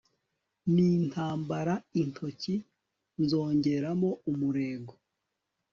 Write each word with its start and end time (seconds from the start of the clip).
nintambara 0.73 1.75
intoki 2.01 2.55
nzongeramo 3.23 4.09
umurego 4.31 4.93